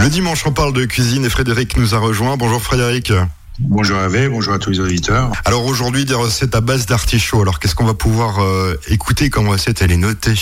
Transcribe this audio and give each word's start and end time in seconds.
Le 0.00 0.08
dimanche, 0.08 0.46
on 0.46 0.52
parle 0.52 0.72
de 0.72 0.86
cuisine 0.86 1.26
et 1.26 1.28
Frédéric 1.28 1.76
nous 1.76 1.94
a 1.94 1.98
rejoint. 1.98 2.38
Bonjour 2.38 2.62
Frédéric. 2.62 3.12
Bonjour 3.58 3.98
Hervé, 3.98 4.30
bonjour 4.30 4.54
à 4.54 4.58
tous 4.58 4.70
les 4.70 4.80
auditeurs. 4.80 5.30
Alors 5.44 5.66
aujourd'hui, 5.66 6.06
des 6.06 6.14
recettes 6.14 6.54
à 6.54 6.62
base 6.62 6.86
d'artichaut. 6.86 7.42
Alors 7.42 7.58
qu'est-ce 7.58 7.74
qu'on 7.74 7.84
va 7.84 7.92
pouvoir 7.92 8.42
euh, 8.42 8.80
écouter 8.88 9.28
comme 9.28 9.46
recette 9.46 9.82
Elle 9.82 9.92
est 9.92 9.98
notée. 9.98 10.32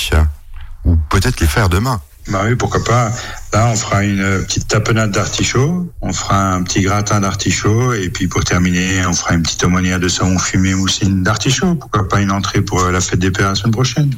Ou 0.84 0.94
peut-être 1.10 1.40
les 1.40 1.48
faire 1.48 1.68
demain? 1.68 2.00
Bah 2.28 2.42
oui, 2.44 2.54
pourquoi 2.54 2.84
pas. 2.84 3.10
Là, 3.52 3.66
on 3.68 3.76
fera 3.76 4.04
une 4.04 4.44
petite 4.44 4.68
tapenade 4.68 5.10
d'artichaut, 5.10 5.90
on 6.02 6.12
fera 6.12 6.52
un 6.52 6.62
petit 6.62 6.82
gratin 6.82 7.20
d'artichaut, 7.20 7.94
et 7.94 8.10
puis 8.10 8.28
pour 8.28 8.44
terminer, 8.44 9.06
on 9.06 9.14
fera 9.14 9.34
une 9.34 9.42
petite 9.42 9.64
aumônière 9.64 9.98
de 9.98 10.08
saumon 10.08 10.38
fumé 10.38 10.74
moussine 10.74 11.22
d'artichaut. 11.22 11.74
Pourquoi 11.74 12.06
pas 12.08 12.20
une 12.20 12.30
entrée 12.30 12.60
pour 12.60 12.84
la 12.88 13.00
fête 13.00 13.20
des 13.20 13.30
pères 13.30 13.48
la 13.48 13.54
semaine 13.54 13.72
prochaine 13.72 14.10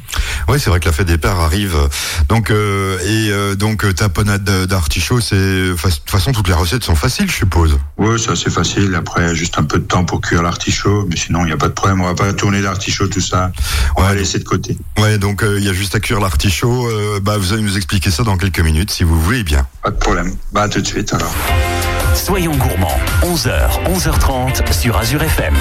Oui, 0.49 0.59
c'est 0.59 0.69
vrai 0.69 0.81
que 0.81 0.85
la 0.85 0.91
fête 0.91 1.07
des 1.07 1.17
pères 1.17 1.39
arrive. 1.39 1.77
Donc, 2.27 2.51
euh, 2.51 2.99
et 2.99 3.31
euh, 3.31 3.55
donc 3.55 3.95
tapenade 3.95 4.43
d'artichaut, 4.43 5.21
c'est 5.21 5.35
de 5.35 5.75
toute 5.75 6.09
façon 6.09 6.33
toutes 6.33 6.49
les 6.49 6.53
recettes 6.53 6.83
sont 6.83 6.95
faciles, 6.95 7.31
je 7.31 7.35
suppose. 7.37 7.79
Oui, 7.97 8.19
c'est 8.19 8.31
assez 8.31 8.49
facile. 8.49 8.93
Après, 8.95 9.33
juste 9.33 9.57
un 9.57 9.63
peu 9.63 9.79
de 9.79 9.85
temps 9.85 10.03
pour 10.03 10.19
cuire 10.19 10.43
l'artichaut, 10.43 11.07
mais 11.09 11.15
sinon 11.15 11.43
il 11.43 11.45
n'y 11.45 11.53
a 11.53 11.57
pas 11.57 11.69
de 11.69 11.73
problème. 11.73 12.01
On 12.01 12.05
va 12.05 12.15
pas 12.15 12.33
tourner 12.33 12.61
d'artichaut 12.61 13.07
tout 13.07 13.21
ça. 13.21 13.53
On 13.95 14.01
va 14.01 14.13
laisser 14.13 14.39
de 14.39 14.43
côté. 14.43 14.77
Ouais, 14.97 15.17
donc 15.17 15.41
il 15.45 15.63
y 15.63 15.69
a 15.69 15.73
juste 15.73 15.95
à 15.95 16.01
cuire 16.01 16.19
l'artichaut. 16.19 16.89
bah, 17.21 17.37
vous 17.37 17.53
allez 17.53 17.61
nous 17.61 17.77
expliquer 17.77 18.11
ça 18.11 18.23
dans 18.23 18.35
quelques 18.35 18.59
minutes, 18.59 18.91
si 18.91 19.05
vous 19.05 19.20
voulez 19.21 19.43
bien. 19.43 19.67
Pas 19.83 19.91
de 19.91 19.97
problème. 19.97 20.35
Bah, 20.51 20.67
tout 20.67 20.81
de 20.81 20.87
suite 20.87 21.13
alors. 21.13 21.33
Soyons 22.15 22.55
gourmands. 22.55 22.99
11h, 23.23 23.83
11h30 23.85 24.71
sur 24.73 24.97
Azure 24.97 25.23
FM. 25.23 25.55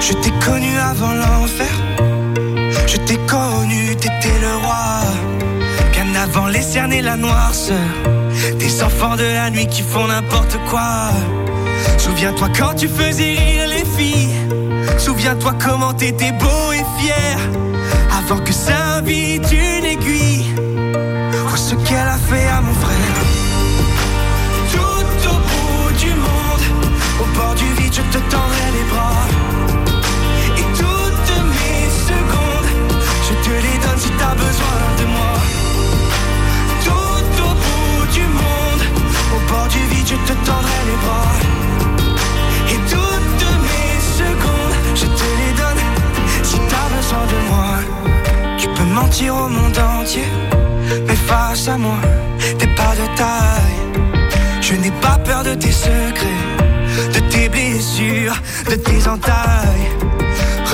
Je 0.00 0.14
t'ai 0.14 0.32
connu 0.44 0.76
avant 0.76 1.12
l'enfer. 1.12 1.70
Je 2.86 2.96
t'ai 2.96 3.16
la 6.88 7.16
noirceur. 7.16 7.76
Des 8.58 8.82
enfants 8.82 9.16
de 9.16 9.22
la 9.22 9.50
nuit 9.50 9.66
qui 9.66 9.82
font 9.82 10.06
n'importe 10.06 10.56
quoi. 10.68 11.10
Souviens-toi 11.98 12.48
quand 12.58 12.74
tu 12.74 12.88
faisais 12.88 13.34
rire 13.34 13.68
les 13.68 13.84
filles. 13.96 14.34
Souviens-toi 14.98 15.54
comment 15.62 15.92
t'étais 15.92 16.32
beau 16.32 16.72
et 16.72 16.84
fier. 16.98 17.38
Avant 18.18 18.40
que 18.42 18.52
ça 18.52 18.96
invite 18.98 19.52
une 19.52 19.84
aiguille. 19.84 20.46
Vois 21.48 21.58
ce 21.58 21.74
qu'elle 21.74 22.08
a 22.08 22.18
fait 22.28 22.46
à 22.48 22.60
mon 22.62 22.74
frère. 22.74 23.16
Tout 24.72 25.28
au 25.28 25.38
bout 25.50 25.92
du 25.98 26.10
monde, 26.10 26.64
au 27.20 27.38
bord 27.38 27.54
du 27.54 27.66
vide, 27.80 27.92
je 27.92 28.02
te 28.14 28.18
tendrai 28.30 28.68
les 28.76 28.86
bras. 28.92 29.26
Et 30.56 30.66
toutes 30.80 31.36
mes 31.52 31.82
secondes, 32.08 32.70
je 33.26 33.34
te 33.44 33.54
les 33.64 33.78
donne 33.84 33.98
si 33.98 34.10
t'as 34.18 34.34
besoin 34.34 34.80
de 35.00 35.04
moi. 35.06 35.39
T'es 52.58 52.66
pas 52.68 52.94
de 52.96 53.06
taille. 53.16 54.02
Je 54.60 54.74
n'ai 54.74 54.90
pas 54.90 55.18
peur 55.24 55.42
de 55.44 55.54
tes 55.54 55.72
secrets, 55.72 56.44
de 57.14 57.20
tes 57.30 57.48
blessures, 57.48 58.36
de 58.68 58.74
tes 58.74 59.06
entailles. 59.06 59.88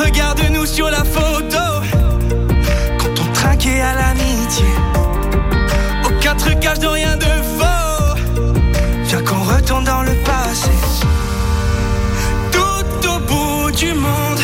Regarde-nous 0.03 0.67
sur 0.67 0.91
la 0.91 1.05
photo, 1.05 1.65
quand 2.99 3.21
on 3.21 3.33
trinquait 3.33 3.81
à 3.81 3.95
l'amitié. 3.95 4.67
Aux 6.05 6.21
quatre 6.21 6.59
cages 6.61 6.79
de 6.79 6.87
rien 6.87 7.17
de 7.17 7.33
faux. 7.59 8.17
Viens 9.05 9.23
qu'on 9.23 9.43
retourne 9.55 9.85
dans 9.85 10.03
le 10.03 10.15
passé. 10.25 10.71
Tout 12.53 13.09
au 13.09 13.19
bout 13.21 13.71
du 13.71 13.93
monde, 13.93 14.41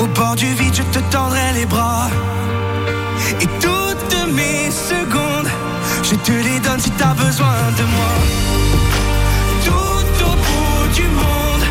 au 0.00 0.06
bord 0.06 0.36
du 0.36 0.46
vide, 0.54 0.74
je 0.74 0.82
te 0.82 1.00
tendrai 1.10 1.52
les 1.54 1.66
bras. 1.66 2.08
Je 6.10 6.14
te 6.14 6.32
les 6.32 6.58
donne 6.60 6.80
si 6.80 6.90
t'as 6.92 7.12
besoin 7.12 7.54
de 7.76 7.84
moi. 7.94 8.12
Tout 9.64 10.24
au 10.24 10.34
bout 10.46 10.94
du 10.94 11.02
monde, 11.02 11.64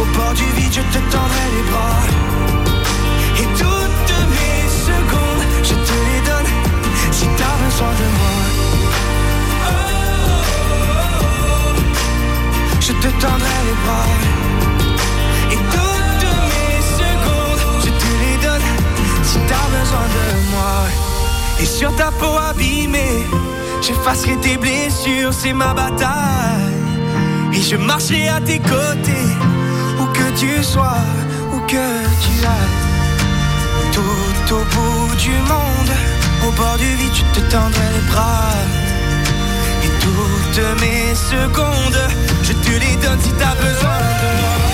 au 0.00 0.16
bord 0.16 0.34
du 0.34 0.44
vide, 0.56 0.72
je 0.72 0.80
te 0.80 0.98
tendrai 1.12 1.46
les 1.54 1.70
bras. 1.70 2.13
J'effacerai 24.04 24.36
tes 24.36 24.56
blessures, 24.56 25.32
c'est 25.32 25.52
ma 25.52 25.72
bataille. 25.72 26.08
Et 27.52 27.60
je 27.60 27.76
marcherai 27.76 28.28
à 28.28 28.40
tes 28.40 28.58
côtés, 28.58 29.30
où 29.98 30.04
que 30.06 30.38
tu 30.38 30.62
sois, 30.62 30.98
où 31.52 31.60
que 31.60 31.86
tu 32.22 32.44
ailles. 32.44 33.92
Tout 33.92 34.54
au 34.54 34.64
bout 34.74 35.16
du 35.16 35.30
monde, 35.30 35.92
au 36.46 36.52
bord 36.52 36.76
du 36.76 36.84
vide, 36.96 37.14
je 37.14 37.40
te 37.40 37.50
tendrai 37.50 37.86
les 37.94 38.12
bras. 38.12 38.52
Et 39.84 39.90
toutes 40.00 40.80
mes 40.80 41.14
secondes, 41.14 42.08
je 42.42 42.52
te 42.52 42.70
les 42.70 42.96
donne 42.96 43.20
si 43.20 43.30
t'as 43.32 43.54
besoin 43.54 43.98
de 44.22 44.40
moi. 44.40 44.73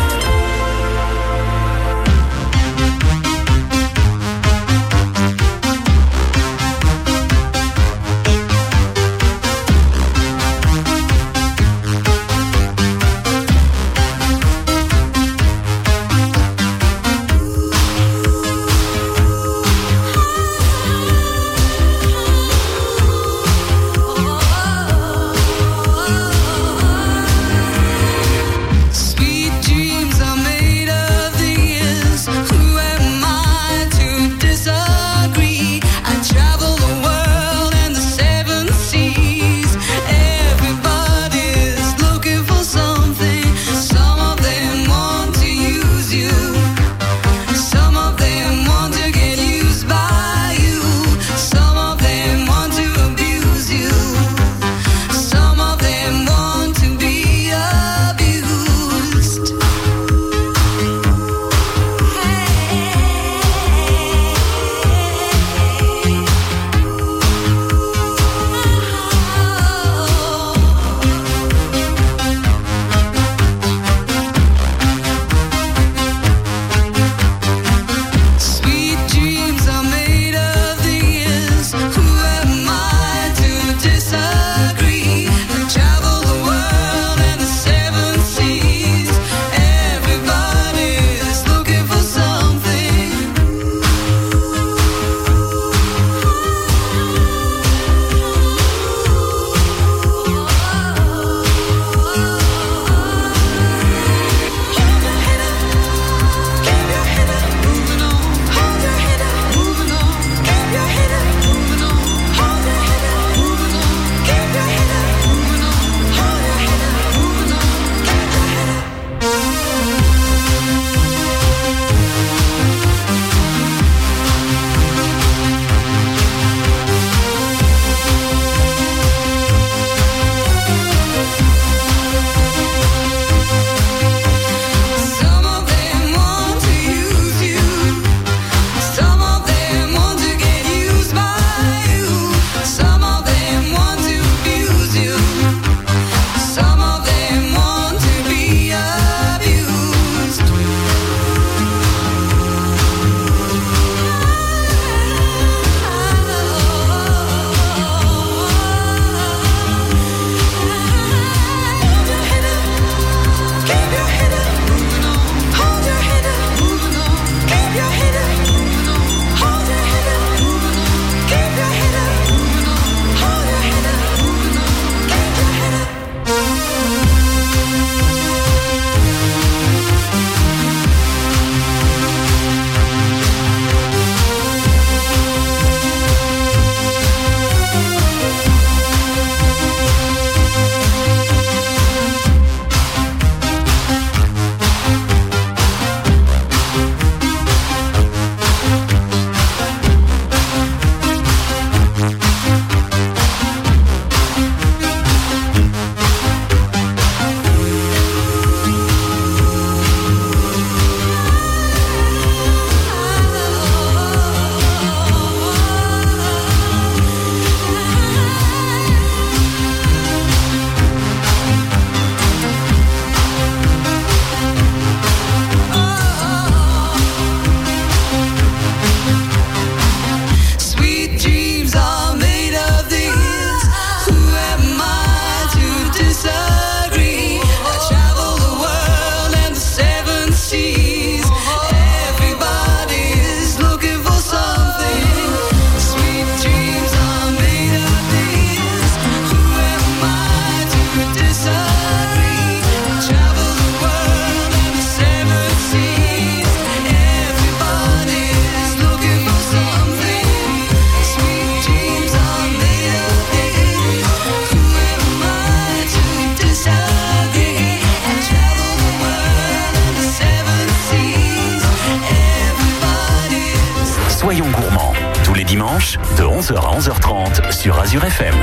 11h 276.51 276.57
à 276.57 276.79
11h30 276.79 277.51
sur 277.53 277.79
Azure 277.79 278.03
FM. 278.03 278.35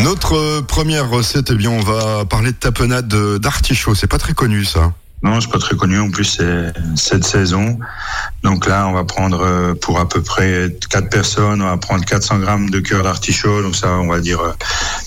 Notre 0.00 0.36
euh, 0.36 0.62
première 0.62 1.10
recette, 1.10 1.50
eh 1.50 1.54
bien, 1.56 1.70
on 1.70 1.80
va 1.80 2.24
parler 2.24 2.52
de 2.52 2.56
tapenade 2.56 3.12
d'artichaut. 3.40 3.96
C'est 3.96 4.06
pas 4.06 4.18
très 4.18 4.32
connu, 4.32 4.64
ça. 4.64 4.92
Non, 5.24 5.40
c'est 5.40 5.50
pas 5.50 5.58
très 5.58 5.74
connu. 5.74 5.98
En 5.98 6.10
plus, 6.10 6.24
c'est 6.24 6.72
cette 6.94 7.24
saison. 7.24 7.80
Donc 8.44 8.66
là, 8.66 8.86
on 8.86 8.92
va 8.92 9.02
prendre 9.02 9.40
euh, 9.40 9.74
pour 9.74 9.98
à 9.98 10.08
peu 10.08 10.22
près 10.22 10.76
quatre 10.88 11.10
personnes, 11.10 11.60
on 11.60 11.68
va 11.68 11.76
prendre 11.78 12.04
400 12.04 12.38
grammes 12.38 12.70
de 12.70 12.78
cœur 12.78 13.02
d'artichaut. 13.02 13.62
Donc 13.62 13.74
ça, 13.74 13.90
on 13.90 14.06
va 14.06 14.20
dire 14.20 14.40
euh, 14.40 14.52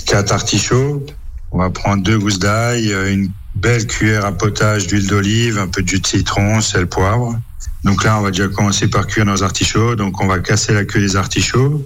quatre 0.07 0.33
artichauts. 0.33 1.05
On 1.51 1.59
va 1.59 1.69
prendre 1.69 2.03
deux 2.03 2.19
gousses 2.19 2.39
d'ail, 2.39 2.93
une 3.07 3.31
belle 3.55 3.87
cuillère 3.87 4.25
à 4.25 4.33
potage 4.33 4.87
d'huile 4.87 5.07
d'olive, 5.07 5.57
un 5.57 5.67
peu 5.67 5.83
de 5.83 5.87
jus 5.87 6.01
de 6.01 6.07
citron, 6.07 6.59
sel, 6.59 6.85
poivre. 6.85 7.39
Donc 7.83 8.03
là, 8.03 8.17
on 8.17 8.21
va 8.21 8.31
déjà 8.31 8.47
commencer 8.47 8.87
par 8.89 9.07
cuire 9.07 9.25
nos 9.25 9.43
artichauts. 9.43 9.95
Donc 9.95 10.21
on 10.21 10.27
va 10.27 10.39
casser 10.39 10.73
la 10.73 10.85
queue 10.85 10.99
des 10.99 11.15
artichauts 11.15 11.85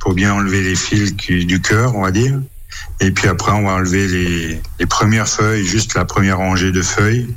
pour 0.00 0.14
bien 0.14 0.32
enlever 0.32 0.62
les 0.62 0.74
fils 0.74 1.14
du 1.14 1.60
cœur, 1.60 1.94
on 1.94 2.02
va 2.02 2.10
dire. 2.10 2.40
Et 3.00 3.10
puis 3.10 3.28
après, 3.28 3.52
on 3.52 3.62
va 3.62 3.72
enlever 3.72 4.06
les, 4.78 4.86
premières 4.86 5.28
feuilles, 5.28 5.66
juste 5.66 5.94
la 5.94 6.04
première 6.04 6.38
rangée 6.38 6.72
de 6.72 6.82
feuilles. 6.82 7.34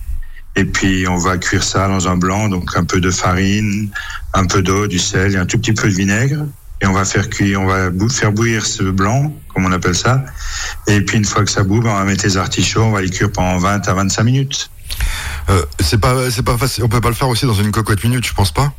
Et 0.56 0.66
puis 0.66 1.08
on 1.08 1.18
va 1.18 1.38
cuire 1.38 1.64
ça 1.64 1.88
dans 1.88 2.08
un 2.08 2.16
blanc, 2.16 2.48
donc 2.48 2.76
un 2.76 2.84
peu 2.84 3.00
de 3.02 3.10
farine, 3.10 3.90
un 4.34 4.46
peu 4.46 4.62
d'eau, 4.62 4.88
du 4.88 5.00
sel 5.00 5.34
et 5.34 5.38
un 5.38 5.46
tout 5.46 5.58
petit 5.58 5.74
peu 5.74 5.88
de 5.88 5.94
vinaigre. 5.94 6.46
Et 6.82 6.86
on 6.86 6.94
va 6.94 7.06
faire 7.06 7.30
cuire, 7.30 7.62
on 7.62 7.66
va 7.66 7.90
faire 8.10 8.32
bouillir 8.32 8.66
ce 8.66 8.84
blanc, 8.84 9.34
comme 9.54 9.66
on 9.66 9.72
appelle 9.72 9.96
ça. 9.96 10.26
Et 10.88 11.02
puis 11.02 11.18
une 11.18 11.26
fois 11.26 11.44
que 11.44 11.52
ça 11.52 11.64
boue, 11.64 11.80
ben, 11.80 11.90
on 11.90 11.96
va 11.96 12.04
mettre 12.04 12.26
les 12.26 12.38
artichauts, 12.38 12.84
on 12.84 12.92
va 12.92 13.02
les 13.02 13.10
cuire 13.10 13.32
pendant 13.32 13.58
20 13.58 13.88
à 13.88 13.94
25 13.94 14.24
minutes. 14.24 14.70
Euh, 15.50 15.64
c'est 15.80 16.00
pas, 16.00 16.30
c'est 16.32 16.44
pas 16.44 16.58
facile. 16.58 16.84
On 16.84 16.90
peut 16.90 17.02
pas 17.02 17.10
le 17.10 17.16
faire 17.16 17.30
aussi 17.30 17.46
dans 17.46 17.54
une 17.54 17.72
cocotte 17.72 18.04
minute, 18.04 18.26
je 18.26 18.34
pense 18.34 18.52
pas. 18.52 18.74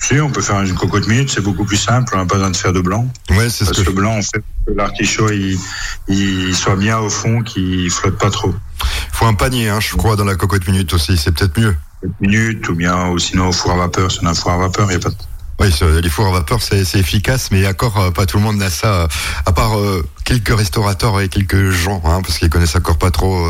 Si, 0.00 0.20
on 0.20 0.30
peut 0.30 0.42
faire 0.42 0.62
une 0.62 0.74
cocotte 0.74 1.08
minute, 1.08 1.28
c'est 1.28 1.40
beaucoup 1.40 1.64
plus 1.64 1.76
simple, 1.76 2.12
on 2.14 2.18
n'a 2.18 2.24
pas 2.24 2.36
besoin 2.36 2.50
de 2.50 2.56
faire 2.56 2.72
de 2.72 2.80
blanc. 2.80 3.08
Ouais, 3.30 3.50
c'est 3.50 3.64
ce 3.64 3.70
Parce 3.70 3.82
que 3.82 3.86
le 3.86 3.96
blanc, 3.96 4.16
en 4.16 4.22
fait, 4.22 4.42
que 4.66 4.72
l'artichaut, 4.72 5.30
il, 5.30 5.58
il 6.06 6.54
soit 6.54 6.76
bien 6.76 6.98
au 6.98 7.10
fond, 7.10 7.42
qu'il 7.42 7.90
flotte 7.90 8.16
pas 8.16 8.30
trop. 8.30 8.54
Il 8.80 9.16
faut 9.16 9.26
un 9.26 9.34
panier, 9.34 9.68
hein, 9.68 9.80
je 9.80 9.96
crois, 9.96 10.14
dans 10.14 10.24
la 10.24 10.36
cocotte 10.36 10.68
minute 10.68 10.94
aussi. 10.94 11.16
C'est 11.16 11.32
peut-être 11.32 11.58
mieux. 11.58 11.76
Une 12.02 12.12
minute, 12.20 12.68
ou 12.68 12.76
bien, 12.76 13.08
ou 13.08 13.18
sinon 13.18 13.48
au 13.48 13.52
four 13.52 13.72
à 13.72 13.76
vapeur. 13.76 14.08
On 14.22 14.26
a 14.26 14.30
un 14.30 14.34
four 14.34 14.52
à 14.52 14.58
vapeur, 14.58 14.86
il 14.86 14.96
n'y 14.96 14.96
a 14.96 15.00
pas 15.00 15.10
de... 15.10 15.16
Oui, 15.60 15.74
les 16.02 16.08
fours 16.08 16.28
à 16.28 16.30
vapeur, 16.30 16.62
c'est 16.62 16.82
efficace, 16.94 17.50
mais 17.50 17.66
encore 17.66 17.98
euh, 17.98 18.10
pas 18.12 18.26
tout 18.26 18.36
le 18.36 18.44
monde 18.44 18.58
n'a 18.58 18.70
ça, 18.70 18.92
euh, 18.92 19.08
à 19.44 19.52
part 19.52 19.76
euh, 19.76 20.06
quelques 20.24 20.56
restaurateurs 20.56 21.20
et 21.20 21.28
quelques 21.28 21.70
gens, 21.70 22.00
hein, 22.04 22.20
parce 22.22 22.38
qu'ils 22.38 22.48
connaissent 22.48 22.76
encore 22.76 22.96
pas 22.96 23.10
trop, 23.10 23.44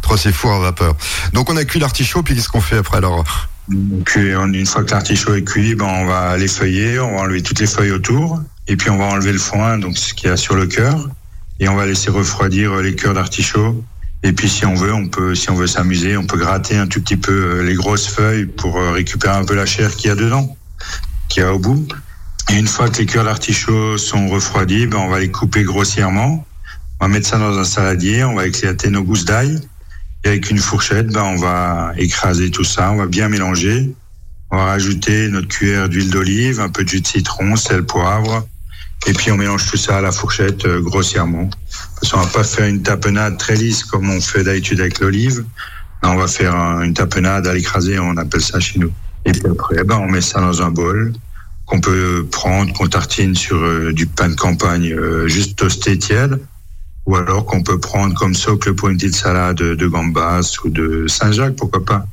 trop 0.00 0.16
ces 0.16 0.32
fours 0.32 0.54
à 0.54 0.58
vapeur. 0.58 0.96
Donc 1.34 1.50
on 1.50 1.56
a 1.56 1.64
cuit 1.64 1.78
l'artichaut, 1.78 2.24
puis 2.24 2.34
qu'est-ce 2.34 2.48
qu'on 2.48 2.60
fait 2.60 2.78
après 2.78 2.96
alors 2.98 3.24
une 3.68 4.66
fois 4.66 4.82
que 4.82 4.90
l'artichaut 4.90 5.36
est 5.36 5.44
cuit, 5.44 5.76
ben, 5.76 5.86
on 5.86 6.04
va 6.04 6.36
les 6.36 6.48
feuiller, 6.48 6.98
on 6.98 7.14
va 7.14 7.20
enlever 7.22 7.42
toutes 7.42 7.60
les 7.60 7.68
feuilles 7.68 7.92
autour, 7.92 8.42
et 8.66 8.76
puis 8.76 8.90
on 8.90 8.98
va 8.98 9.04
enlever 9.04 9.32
le 9.32 9.38
foin, 9.38 9.78
donc 9.78 9.96
ce 9.96 10.14
qu'il 10.14 10.28
y 10.28 10.32
a 10.32 10.36
sur 10.36 10.56
le 10.56 10.66
cœur, 10.66 11.08
et 11.60 11.68
on 11.68 11.76
va 11.76 11.86
laisser 11.86 12.10
refroidir 12.10 12.74
les 12.78 12.96
cœurs 12.96 13.14
d'artichaut. 13.14 13.84
Et 14.24 14.32
puis 14.32 14.48
si 14.48 14.66
on 14.66 14.74
veut, 14.74 14.92
on 14.92 15.06
peut, 15.06 15.36
si 15.36 15.48
on 15.50 15.54
veut 15.54 15.68
s'amuser, 15.68 16.16
on 16.16 16.26
peut 16.26 16.38
gratter 16.38 16.76
un 16.76 16.88
tout 16.88 17.00
petit 17.00 17.16
peu 17.16 17.62
les 17.62 17.74
grosses 17.74 18.08
feuilles 18.08 18.46
pour 18.46 18.74
récupérer 18.74 19.34
un 19.34 19.44
peu 19.44 19.54
la 19.54 19.66
chair 19.66 19.94
qu'il 19.94 20.08
y 20.08 20.10
a 20.10 20.16
dedans, 20.16 20.56
qu'il 21.32 21.42
y 21.42 21.46
a 21.46 21.52
au 21.54 21.58
bout. 21.58 21.86
Et 22.50 22.56
une 22.58 22.66
fois 22.66 22.88
que 22.90 22.98
les 22.98 23.06
cœurs 23.06 23.24
d'artichaut 23.24 23.96
sont 23.96 24.28
refroidis, 24.28 24.86
ben, 24.86 24.98
on 24.98 25.08
va 25.08 25.20
les 25.20 25.30
couper 25.30 25.62
grossièrement. 25.62 26.46
On 27.00 27.06
va 27.06 27.08
mettre 27.12 27.26
ça 27.26 27.38
dans 27.38 27.58
un 27.58 27.64
saladier, 27.64 28.22
on 28.24 28.34
va 28.34 28.46
éclater 28.46 28.90
nos 28.90 29.02
gousses 29.02 29.24
d'ail. 29.24 29.58
Et 30.24 30.28
avec 30.28 30.50
une 30.50 30.58
fourchette, 30.58 31.08
ben, 31.08 31.22
on 31.22 31.36
va 31.36 31.92
écraser 31.96 32.50
tout 32.50 32.64
ça, 32.64 32.90
on 32.92 32.96
va 32.96 33.06
bien 33.06 33.28
mélanger. 33.28 33.94
On 34.50 34.56
va 34.58 34.64
rajouter 34.66 35.28
notre 35.28 35.48
cuillère 35.48 35.88
d'huile 35.88 36.10
d'olive, 36.10 36.60
un 36.60 36.68
peu 36.68 36.84
de 36.84 36.88
jus 36.90 37.00
de 37.00 37.06
citron, 37.06 37.56
sel, 37.56 37.84
poivre. 37.84 38.46
Et 39.06 39.14
puis 39.14 39.32
on 39.32 39.36
mélange 39.36 39.68
tout 39.68 39.78
ça 39.78 39.96
à 39.96 40.00
la 40.00 40.12
fourchette 40.12 40.64
euh, 40.66 40.80
grossièrement. 40.80 41.48
Parce 42.00 42.12
qu'on 42.12 42.20
va 42.20 42.26
pas 42.26 42.44
faire 42.44 42.66
une 42.66 42.82
tapenade 42.82 43.38
très 43.38 43.56
lisse 43.56 43.82
comme 43.82 44.08
on 44.10 44.20
fait 44.20 44.44
d'habitude 44.44 44.80
avec 44.80 45.00
l'olive. 45.00 45.44
On 46.04 46.16
va 46.16 46.26
faire 46.28 46.54
un- 46.54 46.82
une 46.82 46.94
tapenade 46.94 47.46
à 47.46 47.54
l'écraser, 47.54 47.98
on 47.98 48.16
appelle 48.16 48.42
ça 48.42 48.60
chez 48.60 48.78
nous. 48.78 48.92
Et 49.24 49.32
puis 49.32 49.46
après, 49.50 49.84
ben, 49.84 49.98
on 49.98 50.08
met 50.08 50.20
ça 50.20 50.40
dans 50.40 50.62
un 50.62 50.70
bol 50.70 51.12
qu'on 51.66 51.80
peut 51.80 52.26
prendre, 52.30 52.72
qu'on 52.72 52.88
tartine 52.88 53.34
sur 53.34 53.56
euh, 53.56 53.92
du 53.92 54.06
pain 54.06 54.28
de 54.28 54.34
campagne 54.34 54.92
euh, 54.92 55.28
juste 55.28 55.56
toasté 55.56 55.96
tiède, 55.98 56.40
ou 57.06 57.16
alors 57.16 57.44
qu'on 57.46 57.62
peut 57.62 57.78
prendre 57.78 58.14
comme 58.14 58.34
socle 58.34 58.74
pour 58.74 58.88
une 58.88 58.96
petite 58.96 59.14
salade 59.14 59.56
de 59.56 59.86
gambas 59.86 60.56
ou 60.64 60.68
de 60.68 61.06
Saint-Jacques, 61.08 61.56
pourquoi 61.56 61.84
pas. 61.84 62.06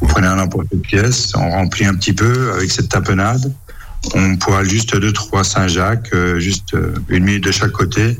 Vous 0.00 0.08
prenez 0.08 0.26
un 0.26 0.36
n'importe 0.36 0.68
quelle 0.70 0.80
pièce, 0.80 1.32
on 1.34 1.50
remplit 1.50 1.86
un 1.86 1.94
petit 1.94 2.12
peu 2.12 2.52
avec 2.52 2.70
cette 2.70 2.88
tapenade, 2.88 3.52
on 4.14 4.36
poêle 4.36 4.68
juste 4.68 4.96
deux 4.96 5.12
trois 5.12 5.44
Saint-Jacques, 5.44 6.10
euh, 6.12 6.40
juste 6.40 6.74
euh, 6.74 6.94
une 7.08 7.24
minute 7.24 7.44
de 7.44 7.52
chaque 7.52 7.72
côté, 7.72 8.18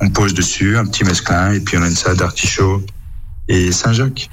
on 0.00 0.08
pose 0.08 0.32
dessus 0.32 0.78
un 0.78 0.86
petit 0.86 1.04
mesclin 1.04 1.52
et 1.52 1.60
puis 1.60 1.76
on 1.76 1.82
a 1.82 1.88
une 1.88 1.96
salade 1.96 2.18
d'artichaut 2.18 2.84
et 3.48 3.72
Saint-Jacques. 3.72 4.30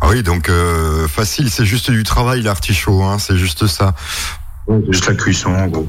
Ah 0.00 0.08
oui, 0.08 0.22
donc 0.22 0.48
euh, 0.48 1.08
facile, 1.08 1.50
c'est 1.50 1.64
juste 1.64 1.90
du 1.90 2.02
travail 2.02 2.42
l'artichaut, 2.42 3.02
hein, 3.02 3.18
c'est 3.18 3.36
juste 3.36 3.66
ça. 3.66 3.94
Juste 4.90 5.06
la 5.08 5.14
cuisson 5.14 5.54
en 5.54 5.66
gros. 5.66 5.88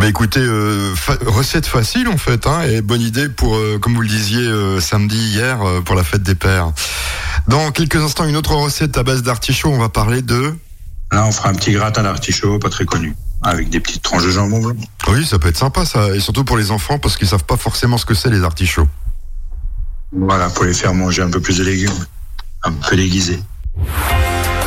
Ben 0.00 0.06
écoutez, 0.08 0.40
euh, 0.40 0.94
fa- 0.96 1.18
recette 1.26 1.66
facile 1.66 2.08
en 2.08 2.16
fait, 2.16 2.46
hein, 2.46 2.62
et 2.62 2.80
bonne 2.82 3.02
idée 3.02 3.28
pour, 3.28 3.54
euh, 3.56 3.78
comme 3.80 3.94
vous 3.94 4.00
le 4.00 4.08
disiez 4.08 4.40
euh, 4.40 4.80
samedi 4.80 5.16
hier, 5.16 5.58
pour 5.84 5.94
la 5.94 6.02
fête 6.02 6.22
des 6.22 6.34
pères. 6.34 6.72
Dans 7.46 7.70
quelques 7.70 7.96
instants, 7.96 8.24
une 8.24 8.36
autre 8.36 8.54
recette 8.54 8.96
à 8.98 9.02
base 9.02 9.22
d'artichaut, 9.22 9.68
on 9.70 9.78
va 9.78 9.88
parler 9.90 10.22
de... 10.22 10.54
Là, 11.12 11.26
on 11.26 11.30
fera 11.30 11.50
un 11.50 11.54
petit 11.54 11.72
gratin 11.72 12.02
d'artichaut, 12.02 12.58
pas 12.58 12.70
très 12.70 12.86
connu, 12.86 13.14
avec 13.42 13.68
des 13.68 13.78
petites 13.78 14.02
tranches 14.02 14.24
de 14.24 14.30
jambon 14.30 14.60
blanc. 14.60 14.74
Oui, 15.08 15.24
ça 15.24 15.38
peut 15.38 15.48
être 15.48 15.58
sympa 15.58 15.84
ça, 15.84 16.08
et 16.14 16.18
surtout 16.18 16.42
pour 16.42 16.56
les 16.56 16.72
enfants, 16.72 16.98
parce 16.98 17.16
qu'ils 17.16 17.28
savent 17.28 17.44
pas 17.44 17.58
forcément 17.58 17.98
ce 17.98 18.06
que 18.06 18.14
c'est 18.14 18.30
les 18.30 18.42
artichauts. 18.42 18.88
Voilà, 20.16 20.48
pour 20.48 20.64
les 20.64 20.74
faire 20.74 20.94
manger 20.94 21.22
un 21.22 21.30
peu 21.30 21.40
plus 21.40 21.58
de 21.58 21.64
légumes, 21.64 22.06
un 22.62 22.72
peu 22.72 22.96
déguisés. 22.96 23.40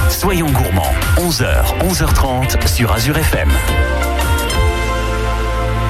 Soyons 0.09 0.51
gourmands, 0.51 0.93
11h, 1.17 1.79
11h30 1.89 2.67
sur 2.67 2.91
Azure 2.91 3.17
FM. 3.17 3.49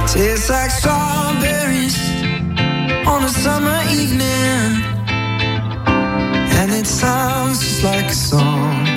Tastes 0.06 0.50
like 0.50 0.72
strawberries 0.72 1.98
on 3.08 3.24
a 3.24 3.30
summer 3.30 3.82
evening, 3.92 4.84
and 6.60 6.72
it 6.72 6.86
sounds 6.86 7.60
just 7.60 7.84
like 7.84 8.06
a 8.06 8.14
song. 8.14 8.97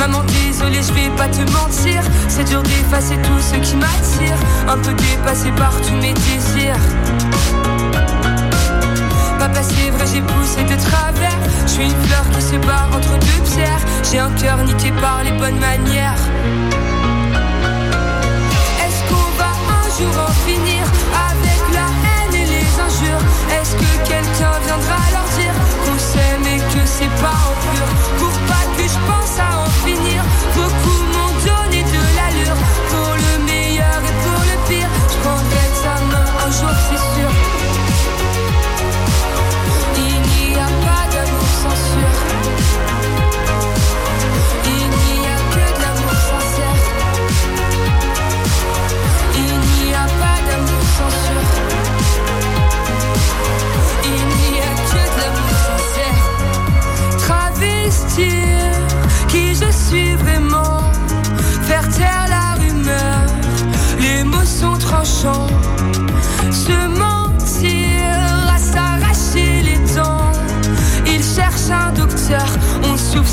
Maman 0.00 0.22
désolée, 0.24 0.80
je 0.82 0.92
vais 0.94 1.10
pas 1.16 1.28
te 1.28 1.42
mentir. 1.52 2.02
C'est 2.28 2.44
dur 2.44 2.62
d'effacer 2.62 3.16
tout 3.16 3.40
ce 3.40 3.56
qui 3.56 3.76
m'attire, 3.76 4.38
un 4.66 4.78
peu 4.78 4.94
dépassé 4.94 5.50
par 5.52 5.72
tous 5.82 5.94
mes 5.96 6.14
désirs. 6.14 6.80
Papa 9.38 9.62
c'est 9.62 9.90
vrai 9.90 10.06
j'ai 10.12 10.22
poussé 10.22 10.62
de 10.64 10.76
travers. 10.88 11.38
Je 11.66 11.72
suis 11.72 11.84
une 11.84 12.02
fleur 12.04 12.24
qui 12.34 12.42
se 12.42 12.56
bat 12.66 12.88
entre 12.96 13.12
deux 13.18 13.42
pierres. 13.52 13.84
J'ai 14.10 14.18
un 14.18 14.30
cœur 14.30 14.58
niqué 14.64 14.90
par 15.02 15.22
les 15.22 15.32
bonnes 15.32 15.58
manières. 15.58 16.22
Est-ce 18.84 19.00
qu'on 19.08 19.30
va 19.38 19.52
un 19.80 19.88
jour 19.98 20.14
en 20.28 20.32
finir 20.48 20.84
Avec 21.28 21.62
la 21.76 21.88
haine 22.04 22.34
et 22.34 22.46
les 22.46 22.68
injures? 22.86 23.24
Est-ce 23.60 23.74
que 23.76 24.08
quelqu'un 24.08 24.54
viendra 24.64 24.98
leur 25.12 25.28
dire 25.36 25.54
Qu'on 25.84 25.98
s'aime 25.98 26.46
et 26.54 26.58
que 26.58 26.86
c'est 26.86 27.14
pas 27.22 27.38
en 27.48 27.54
pur? 27.64 27.86
Pour 28.18 28.36
pas 28.48 28.64
que 28.76 28.82
je 28.82 28.98
pense 29.06 29.38
à 29.38 29.59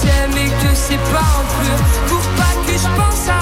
s'aime 0.00 0.36
et 0.36 0.50
que 0.62 0.74
c'est 0.74 1.02
pas 1.12 1.28
en 1.38 1.44
pur 1.54 1.78
Pour 2.08 2.24
pas 2.38 2.54
que 2.66 2.72
je 2.72 2.88
pense 2.96 3.28
à 3.28 3.39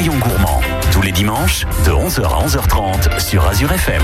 Soyons 0.00 0.18
gourmands, 0.18 0.62
tous 0.92 1.02
les 1.02 1.12
dimanches, 1.12 1.66
de 1.84 1.90
11h 1.90 2.22
à 2.22 2.46
11h30 2.46 3.20
sur 3.20 3.46
Azure 3.46 3.70
FM. 3.70 4.00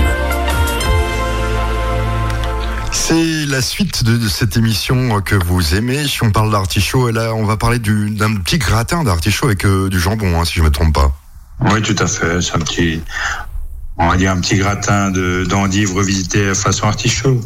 C'est 2.91 3.47
la 3.47 3.63
suite 3.63 4.03
de, 4.03 4.15
de 4.15 4.27
cette 4.27 4.57
émission 4.57 5.19
que 5.21 5.33
vous 5.33 5.73
aimez. 5.73 6.07
Si 6.07 6.21
on 6.21 6.29
parle 6.29 6.51
d'artichaut, 6.51 7.09
et 7.09 7.11
là, 7.13 7.33
on 7.33 7.45
va 7.45 7.57
parler 7.57 7.79
du- 7.79 8.11
d'un 8.11 8.35
petit 8.35 8.59
gratin 8.59 9.03
d'artichaut 9.03 9.47
avec 9.47 9.65
euh, 9.65 9.89
du 9.89 9.99
jambon, 9.99 10.39
hein, 10.39 10.45
si 10.45 10.53
je 10.53 10.61
me 10.61 10.69
trompe 10.69 10.93
pas. 10.93 11.17
Oui, 11.61 11.81
tout 11.81 11.95
à 11.97 12.05
fait. 12.05 12.43
C'est 12.43 12.53
un 12.53 12.59
petit, 12.59 13.01
on 13.97 14.07
va 14.07 14.17
dire 14.17 14.29
un 14.29 14.39
petit 14.39 14.57
gratin 14.57 15.09
de 15.09 15.45
d'endives 15.49 15.95
revisité 15.95 16.53
façon 16.53 16.85
artichaut. 16.85 17.41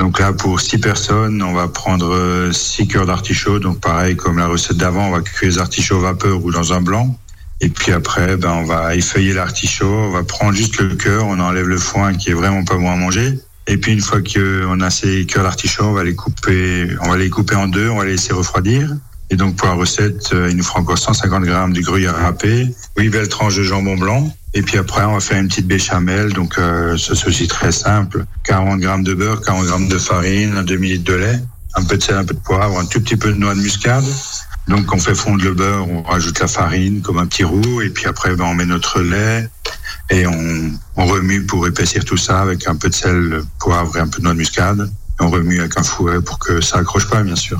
Donc 0.00 0.18
là, 0.18 0.32
pour 0.32 0.60
six 0.60 0.78
personnes, 0.78 1.40
on 1.40 1.52
va 1.52 1.68
prendre 1.68 2.12
euh, 2.12 2.50
six 2.50 2.88
cœurs 2.88 3.06
d'artichaut. 3.06 3.60
Donc 3.60 3.80
pareil, 3.80 4.16
comme 4.16 4.38
la 4.38 4.48
recette 4.48 4.76
d'avant, 4.76 5.06
on 5.06 5.12
va 5.12 5.20
cuire 5.20 5.50
les 5.52 5.58
artichauts 5.60 5.98
au 5.98 6.00
vapeur 6.00 6.44
ou 6.44 6.50
dans 6.50 6.72
un 6.72 6.80
blanc. 6.80 7.16
Et 7.60 7.68
puis 7.68 7.92
après, 7.92 8.36
ben, 8.36 8.52
on 8.52 8.64
va 8.64 8.94
effeuiller 8.94 9.32
l'artichaut. 9.32 9.86
On 9.86 10.10
va 10.10 10.22
prendre 10.22 10.54
juste 10.54 10.78
le 10.78 10.94
cœur. 10.94 11.26
On 11.26 11.40
enlève 11.40 11.66
le 11.66 11.78
foin 11.78 12.14
qui 12.14 12.30
est 12.30 12.34
vraiment 12.34 12.64
pas 12.64 12.76
bon 12.76 12.90
à 12.90 12.96
manger. 12.96 13.38
Et 13.66 13.78
puis 13.78 13.92
une 13.92 14.00
fois 14.00 14.20
qu'on 14.20 14.80
a 14.80 14.90
ces 14.90 15.26
cœurs 15.26 15.42
d'artichaut, 15.42 15.84
on 15.84 15.92
va 15.92 16.04
les 16.04 16.14
couper, 16.14 16.88
on 17.00 17.10
va 17.10 17.16
les 17.16 17.30
couper 17.30 17.56
en 17.56 17.66
deux. 17.66 17.88
On 17.88 17.98
va 17.98 18.04
les 18.04 18.12
laisser 18.12 18.32
refroidir. 18.32 18.90
Et 19.30 19.36
donc 19.36 19.56
pour 19.56 19.66
la 19.66 19.74
recette, 19.74 20.30
euh, 20.32 20.48
il 20.50 20.56
nous 20.56 20.62
faut 20.62 20.78
encore 20.78 20.98
150 20.98 21.42
grammes 21.44 21.72
de 21.72 21.80
gruyère 21.80 22.16
râpé, 22.16 22.68
8 22.96 23.08
belles 23.08 23.28
tranches 23.28 23.56
de 23.56 23.64
jambon 23.64 23.96
blanc. 23.96 24.32
Et 24.54 24.62
puis 24.62 24.78
après, 24.78 25.04
on 25.04 25.14
va 25.14 25.20
faire 25.20 25.38
une 25.38 25.48
petite 25.48 25.66
béchamel. 25.66 26.32
Donc 26.32 26.58
euh, 26.58 26.96
c'est 26.96 27.26
aussi 27.26 27.48
très 27.48 27.72
simple. 27.72 28.24
40 28.44 28.78
grammes 28.78 29.02
de 29.02 29.14
beurre, 29.14 29.40
40 29.40 29.66
grammes 29.66 29.88
de 29.88 29.98
farine, 29.98 30.56
un 30.56 30.62
demi-litre 30.62 31.04
de 31.04 31.14
lait, 31.14 31.40
un 31.74 31.82
peu 31.82 31.96
de 31.96 32.02
sel, 32.02 32.16
un 32.16 32.24
peu 32.24 32.34
de 32.34 32.40
poivre, 32.40 32.78
un 32.78 32.86
tout 32.86 33.00
petit 33.00 33.16
peu 33.16 33.32
de 33.32 33.38
noix 33.38 33.54
de 33.54 33.60
muscade. 33.60 34.04
Donc 34.68 34.92
on 34.92 34.98
fait 34.98 35.14
fondre 35.14 35.44
le 35.44 35.54
beurre, 35.54 35.88
on 35.88 36.02
rajoute 36.02 36.40
la 36.40 36.48
farine 36.48 37.00
comme 37.00 37.18
un 37.18 37.26
petit 37.26 37.44
roux. 37.44 37.82
Et 37.82 37.90
puis 37.90 38.06
après, 38.06 38.34
ben, 38.34 38.44
on 38.44 38.54
met 38.54 38.66
notre 38.66 39.00
lait 39.00 39.48
et 40.10 40.26
on, 40.26 40.72
on 40.96 41.06
remue 41.06 41.44
pour 41.44 41.66
épaissir 41.66 42.04
tout 42.04 42.16
ça 42.16 42.40
avec 42.40 42.66
un 42.66 42.76
peu 42.76 42.88
de 42.88 42.94
sel, 42.94 43.42
poivre 43.60 43.96
et 43.96 44.00
un 44.00 44.08
peu 44.08 44.18
de 44.18 44.24
noix 44.24 44.32
de 44.32 44.38
muscade. 44.38 44.90
Et 45.18 45.24
on 45.24 45.30
remue 45.30 45.60
avec 45.60 45.78
un 45.78 45.82
fouet 45.82 46.20
pour 46.20 46.38
que 46.38 46.60
ça 46.60 46.78
accroche 46.78 47.08
pas, 47.08 47.22
bien 47.22 47.36
sûr. 47.36 47.58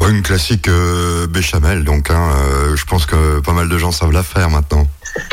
Ouais, 0.00 0.10
une 0.10 0.22
classique 0.22 0.68
euh, 0.68 1.26
béchamel, 1.26 1.82
donc 1.82 2.10
hein, 2.10 2.30
euh, 2.36 2.76
je 2.76 2.84
pense 2.84 3.04
que 3.06 3.40
pas 3.40 3.52
mal 3.52 3.68
de 3.68 3.78
gens 3.78 3.90
savent 3.90 4.12
la 4.12 4.22
faire 4.22 4.48
maintenant. 4.48 4.86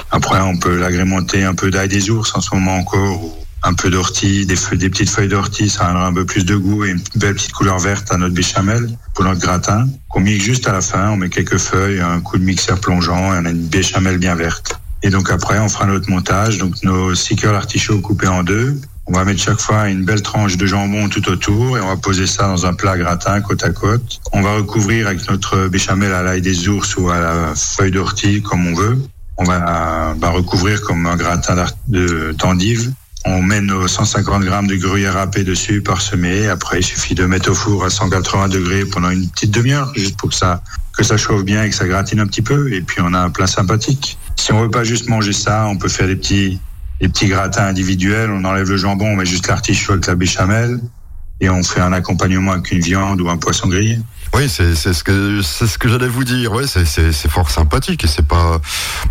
Après, 0.09 0.39
on 0.39 0.57
peut 0.57 0.75
l'agrémenter 0.75 1.43
un 1.43 1.53
peu 1.53 1.69
d'ail 1.69 1.87
des 1.87 2.09
ours 2.09 2.35
en 2.35 2.41
ce 2.41 2.55
moment 2.55 2.77
encore, 2.77 3.23
ou 3.23 3.33
un 3.63 3.73
peu 3.73 3.89
d'ortie, 3.89 4.45
des, 4.45 4.55
des 4.73 4.89
petites 4.89 5.09
feuilles 5.09 5.27
d'ortie, 5.27 5.69
ça 5.69 5.85
donnera 5.85 6.07
un 6.07 6.13
peu 6.13 6.25
plus 6.25 6.45
de 6.45 6.55
goût 6.55 6.83
et 6.85 6.89
une 6.89 7.01
belle 7.15 7.35
petite 7.35 7.51
couleur 7.51 7.79
verte 7.79 8.11
à 8.11 8.17
notre 8.17 8.33
béchamel 8.33 8.89
pour 9.13 9.23
notre 9.23 9.39
gratin. 9.39 9.87
Qu'on 10.09 10.21
mixe 10.21 10.43
juste 10.43 10.67
à 10.67 10.73
la 10.73 10.81
fin, 10.81 11.09
on 11.11 11.17
met 11.17 11.29
quelques 11.29 11.57
feuilles, 11.57 11.99
un 11.99 12.21
coup 12.21 12.37
de 12.37 12.43
mixeur 12.43 12.79
plongeant 12.79 13.33
et 13.33 13.37
on 13.37 13.45
a 13.45 13.49
une 13.49 13.67
béchamel 13.67 14.17
bien 14.17 14.35
verte. 14.35 14.79
Et 15.03 15.09
donc 15.09 15.31
après, 15.31 15.59
on 15.59 15.69
fera 15.69 15.85
notre 15.85 16.09
montage, 16.09 16.57
donc 16.57 16.83
nos 16.83 17.15
six 17.15 17.35
cœurs 17.35 17.53
d'artichaut 17.53 17.99
coupés 18.01 18.27
en 18.27 18.43
deux. 18.43 18.79
On 19.07 19.13
va 19.13 19.25
mettre 19.25 19.41
chaque 19.41 19.59
fois 19.59 19.89
une 19.89 20.05
belle 20.05 20.21
tranche 20.21 20.57
de 20.57 20.65
jambon 20.65 21.09
tout 21.09 21.27
autour 21.29 21.77
et 21.77 21.81
on 21.81 21.87
va 21.87 21.97
poser 21.97 22.27
ça 22.27 22.47
dans 22.47 22.65
un 22.65 22.73
plat 22.73 22.97
gratin 22.97 23.41
côte 23.41 23.63
à 23.63 23.71
côte. 23.71 24.21
On 24.31 24.41
va 24.41 24.53
recouvrir 24.55 25.07
avec 25.07 25.27
notre 25.29 25.67
béchamel 25.67 26.13
à 26.13 26.21
l'ail 26.21 26.41
des 26.41 26.69
ours 26.69 26.95
ou 26.97 27.09
à 27.09 27.19
la 27.19 27.55
feuille 27.55 27.91
d'ortie 27.91 28.41
comme 28.41 28.67
on 28.67 28.73
veut. 28.75 28.99
On 29.37 29.43
va, 29.43 30.13
va 30.19 30.29
recouvrir 30.29 30.81
comme 30.81 31.07
un 31.07 31.15
gratin 31.15 31.65
d'endive. 31.87 32.93
On 33.25 33.41
met 33.41 33.61
nos 33.61 33.87
150 33.87 34.43
grammes 34.43 34.67
de 34.67 34.75
gruyère 34.75 35.13
râpée 35.13 35.43
dessus, 35.43 35.81
parsemé. 35.81 36.47
Après, 36.47 36.79
il 36.79 36.83
suffit 36.83 37.13
de 37.13 37.25
mettre 37.25 37.51
au 37.51 37.53
four 37.53 37.85
à 37.85 37.89
180 37.89 38.49
degrés 38.49 38.85
pendant 38.85 39.11
une 39.11 39.29
petite 39.29 39.51
demi-heure, 39.51 39.91
juste 39.95 40.17
pour 40.17 40.29
que 40.29 40.35
ça, 40.35 40.63
que 40.97 41.03
ça 41.03 41.17
chauffe 41.17 41.43
bien 41.43 41.63
et 41.63 41.69
que 41.69 41.75
ça 41.75 41.87
gratine 41.87 42.19
un 42.19 42.25
petit 42.25 42.41
peu. 42.41 42.73
Et 42.73 42.81
puis, 42.81 42.97
on 43.01 43.13
a 43.13 43.19
un 43.19 43.29
plat 43.29 43.47
sympathique. 43.47 44.17
Si 44.37 44.51
on 44.51 44.61
veut 44.61 44.71
pas 44.71 44.83
juste 44.83 45.07
manger 45.07 45.33
ça, 45.33 45.67
on 45.67 45.77
peut 45.77 45.89
faire 45.89 46.07
des 46.07 46.15
petits, 46.15 46.59
des 46.99 47.09
petits 47.09 47.27
gratins 47.27 47.65
individuels. 47.65 48.31
On 48.31 48.43
enlève 48.43 48.69
le 48.69 48.77
jambon, 48.77 49.05
on 49.05 49.15
met 49.15 49.25
juste 49.25 49.47
l'artichaut 49.47 49.93
avec 49.93 50.07
la 50.07 50.15
béchamel 50.15 50.79
et 51.41 51.49
on 51.49 51.63
fait 51.63 51.81
un 51.81 51.91
accompagnement 51.91 52.53
avec 52.53 52.71
une 52.71 52.79
viande 52.79 53.19
ou 53.19 53.29
un 53.29 53.37
poisson 53.37 53.67
grillé. 53.67 53.99
Oui, 54.33 54.49
c'est 54.49 54.75
ce 54.75 55.03
que 55.03 55.41
c'est 55.41 55.67
ce 55.67 55.77
que 55.77 55.89
j'allais 55.89 56.07
vous 56.07 56.23
dire. 56.23 56.53
Oui, 56.53 56.63
c'est 56.67 57.29
fort 57.29 57.49
sympathique 57.49 58.03
et 58.03 58.07
c'est 58.07 58.25
pas 58.25 58.61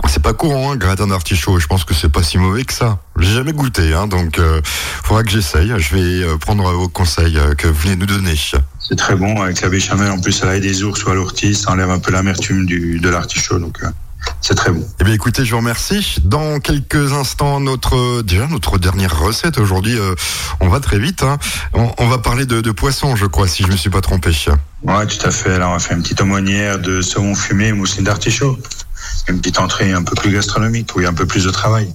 c'est 0.08 0.22
pas 0.22 0.32
courant, 0.32 0.72
hein, 0.72 0.76
gratin 0.76 1.06
d'artichaut. 1.08 1.58
Je 1.58 1.66
pense 1.66 1.84
que 1.84 1.94
c'est 1.94 2.08
pas 2.08 2.22
si 2.22 2.38
mauvais 2.38 2.64
que 2.64 2.72
ça. 2.72 2.98
J'ai 3.18 3.34
jamais 3.34 3.52
goûté, 3.52 3.92
hein, 3.92 4.06
donc 4.06 4.38
euh, 4.38 4.60
faudra 4.64 5.22
que 5.22 5.30
j'essaye. 5.30 5.72
Je 5.76 5.94
vais 5.94 6.24
euh, 6.24 6.36
prendre 6.38 6.70
vos 6.72 6.88
conseils 6.88 7.38
euh, 7.38 7.54
que 7.54 7.68
vous 7.68 7.80
venez 7.82 7.96
nous 7.96 8.06
donner. 8.06 8.34
C'est 8.78 8.96
très 8.96 9.14
bon 9.14 9.40
avec 9.42 9.60
la 9.60 9.68
béchamel. 9.68 10.10
En 10.10 10.20
plus, 10.20 10.42
à 10.42 10.46
l'ail 10.46 10.60
des 10.60 10.82
ours 10.82 11.04
ou 11.04 11.10
à 11.10 11.14
l'ortie, 11.14 11.54
ça 11.54 11.70
enlève 11.70 11.90
un 11.90 11.98
peu 11.98 12.12
l'amertume 12.12 12.66
de 12.66 13.08
l'artichaut. 13.08 13.58
Donc 13.58 13.82
euh, 13.82 13.88
c'est 14.40 14.54
très 14.54 14.70
bon. 14.70 14.86
Eh 15.00 15.04
bien, 15.04 15.14
écoutez, 15.14 15.44
je 15.44 15.50
vous 15.50 15.58
remercie. 15.58 16.16
Dans 16.24 16.60
quelques 16.60 17.12
instants, 17.12 17.60
notre 17.60 18.22
déjà 18.22 18.46
notre 18.46 18.78
dernière 18.78 19.18
recette 19.18 19.58
aujourd'hui, 19.58 19.98
euh, 19.98 20.14
on 20.60 20.68
va 20.68 20.80
très 20.80 20.98
vite. 20.98 21.22
Hein. 21.22 21.38
On, 21.74 21.92
on, 21.98 22.08
va 22.08 22.18
parler 22.18 22.46
de, 22.46 22.60
de, 22.60 22.70
poisson, 22.70 23.16
je 23.16 23.26
crois, 23.26 23.48
si 23.48 23.62
je 23.62 23.68
me 23.68 23.76
suis 23.76 23.90
pas 23.90 24.00
trompé. 24.00 24.32
Ouais, 24.82 25.06
tout 25.06 25.26
à 25.26 25.30
fait. 25.30 25.54
Alors, 25.54 25.70
on 25.70 25.72
va 25.74 25.78
faire 25.78 25.96
une 25.96 26.02
petite 26.02 26.20
aumônière 26.20 26.78
de 26.78 27.02
saumon 27.02 27.34
fumé 27.34 27.72
mousseline 27.72 28.04
d'artichaut. 28.04 28.58
Une 29.28 29.38
petite 29.38 29.58
entrée 29.58 29.92
un 29.92 30.02
peu 30.02 30.14
plus 30.14 30.32
gastronomique, 30.32 30.94
où 30.94 31.00
il 31.00 31.04
y 31.04 31.06
a 31.06 31.10
un 31.10 31.14
peu 31.14 31.26
plus 31.26 31.44
de 31.44 31.50
travail. 31.50 31.92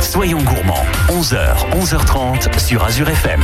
Soyons 0.00 0.42
gourmands. 0.42 0.84
11h, 1.08 1.70
11h30 1.72 2.58
sur 2.58 2.84
Azure 2.84 3.08
FM. 3.08 3.40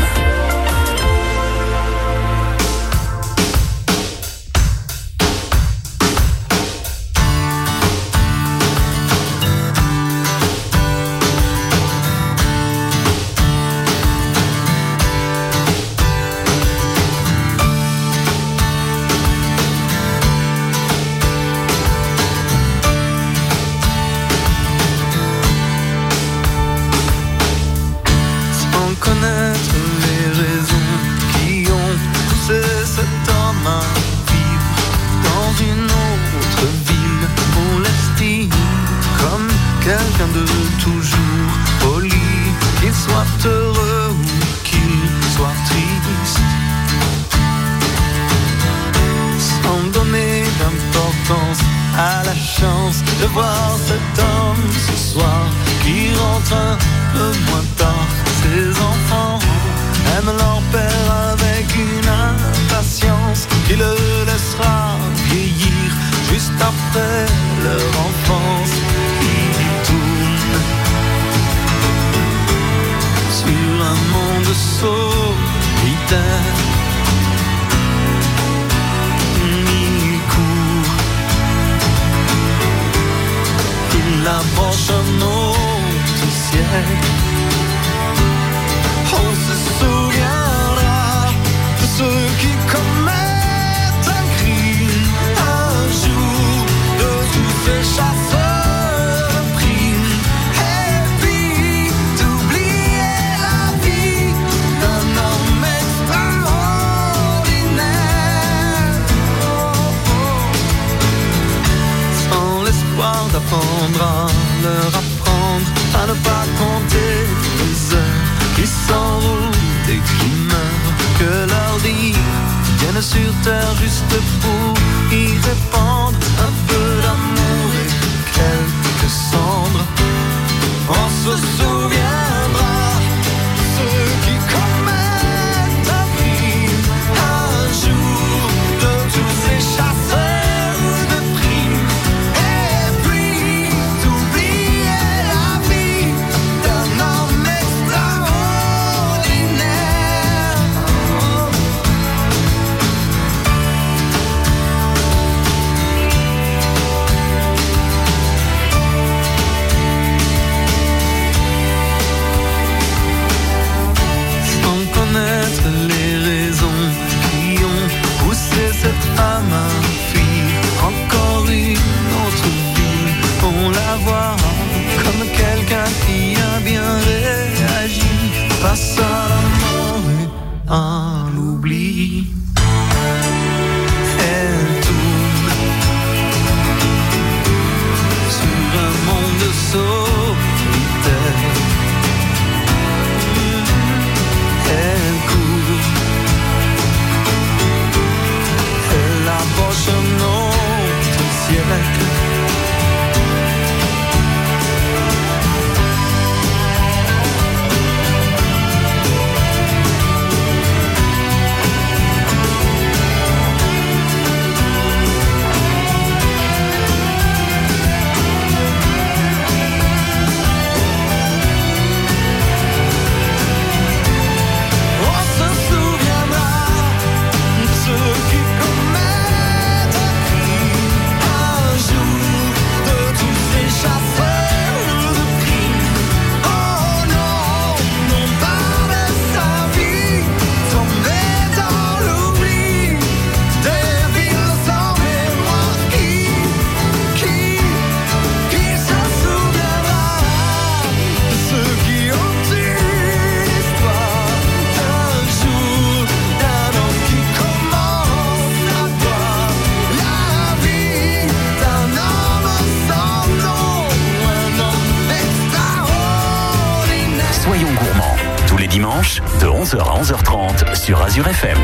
11h 269.66 269.81
à 269.81 270.00
11h30 270.00 270.76
sur 270.76 271.02
Azure 271.02 271.26
FM. 271.26 271.59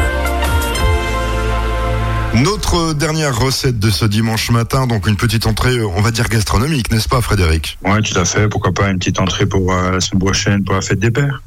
Notre 2.35 2.95
dernière 2.95 3.39
recette 3.39 3.79
de 3.79 3.91
ce 3.91 4.05
dimanche 4.05 4.51
matin, 4.51 4.89
donc 4.89 5.07
une 5.07 5.15
petite 5.15 5.47
entrée, 5.47 5.81
on 5.81 6.01
va 6.01 6.11
dire 6.11 6.29
gastronomique, 6.29 6.91
n'est-ce 6.91 7.09
pas 7.09 7.21
Frédéric? 7.21 7.79
Oui, 7.85 8.03
tout 8.03 8.19
à 8.19 8.25
fait. 8.25 8.49
Pourquoi 8.49 8.73
pas 8.73 8.91
une 8.91 8.99
petite 8.99 9.21
entrée 9.21 9.47
pour 9.47 9.73
euh, 9.73 9.93
la 9.93 10.01
semaine 10.01 10.19
prochaine 10.19 10.65
pour 10.65 10.75
la 10.75 10.81
fête 10.81 10.99
des 10.99 11.13
pères. 11.13 11.45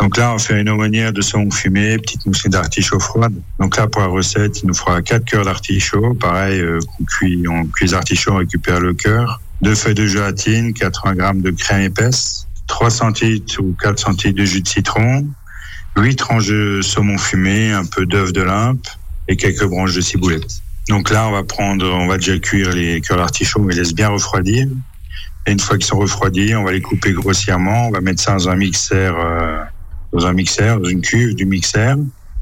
Donc 0.00 0.16
là, 0.16 0.32
on 0.32 0.38
fait 0.38 0.62
une 0.62 0.70
aumônière 0.70 1.12
de 1.12 1.20
saumon 1.20 1.50
fumé, 1.50 1.98
petite 1.98 2.24
mousse 2.24 2.46
d'artichaut 2.46 2.98
froide. 2.98 3.34
Donc 3.58 3.76
là, 3.76 3.86
pour 3.86 4.00
la 4.00 4.08
recette, 4.08 4.62
il 4.62 4.68
nous 4.68 4.74
fera 4.74 5.02
4 5.02 5.26
cœurs 5.26 5.44
d'artichaut. 5.44 6.14
Pareil, 6.14 6.58
euh, 6.58 6.78
on 7.00 7.04
cuit, 7.04 7.44
on 7.46 7.66
cuit 7.66 7.88
les 7.88 7.94
artichauts, 7.94 8.32
on 8.32 8.36
récupère 8.36 8.80
le 8.80 8.94
cœur. 8.94 9.42
Deux 9.60 9.74
feuilles 9.74 9.92
de 9.92 10.06
gélatine, 10.06 10.72
80 10.72 11.14
grammes 11.16 11.42
de 11.42 11.50
crème 11.50 11.82
épaisse, 11.82 12.48
3 12.66 12.88
centilitres 12.88 13.60
ou 13.60 13.76
4 13.78 13.98
centilitres 13.98 14.38
de 14.38 14.46
jus 14.46 14.62
de 14.62 14.68
citron, 14.68 15.26
8 15.96 16.16
tranches 16.16 16.46
de 16.46 16.80
saumon 16.82 17.18
fumé, 17.18 17.72
un 17.72 17.84
peu 17.84 18.06
d'œuf 18.06 18.32
de 18.32 18.42
limpe 18.42 18.86
et 19.28 19.36
quelques 19.36 19.66
branches 19.66 19.94
de 19.94 20.00
ciboulette. 20.00 20.62
Donc 20.88 21.10
là, 21.10 21.28
on 21.28 21.32
va 21.32 21.44
prendre, 21.44 21.86
on 21.86 22.06
va 22.06 22.16
déjà 22.16 22.38
cuire 22.38 22.70
les 22.72 23.00
cœurs 23.00 23.18
d'artichaut, 23.18 23.60
on 23.60 23.68
les 23.68 23.76
laisse 23.76 23.94
bien 23.94 24.08
refroidir. 24.08 24.66
Et 25.46 25.52
une 25.52 25.60
fois 25.60 25.76
qu'ils 25.76 25.86
sont 25.86 25.98
refroidis, 25.98 26.54
on 26.54 26.64
va 26.64 26.72
les 26.72 26.80
couper 26.80 27.12
grossièrement. 27.12 27.88
On 27.88 27.90
va 27.90 28.00
mettre 28.00 28.22
ça 28.22 28.32
dans 28.32 28.48
un 28.48 28.56
mixeur, 28.56 29.16
euh, 29.18 29.58
dans 30.12 30.26
un 30.26 30.32
mixeur, 30.32 30.80
dans 30.80 30.88
une 30.88 31.00
cuve 31.00 31.34
du 31.34 31.44
mixeur. 31.44 31.96